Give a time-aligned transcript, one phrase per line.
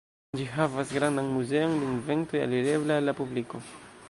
[0.39, 3.67] Ĝi havas grandan muzeon de inventoj alirebla al la publiko.